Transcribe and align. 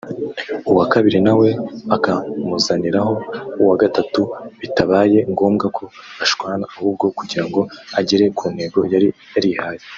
uwa 0.71 0.85
kabiri 0.93 1.19
nawe 1.25 1.47
akamuzaniraho 1.95 3.13
uwa 3.61 3.75
gatatu 3.83 4.21
bitabaye 4.59 5.17
ngombwa 5.31 5.65
ko 5.77 5.83
bashwana 6.17 6.63
ahubwo 6.73 7.05
kugira 7.17 7.43
ngo 7.49 7.61
agere 7.99 8.25
ku 8.37 8.45
ntego 8.55 8.79
yari 8.93 9.09
yarihaye 9.33 9.81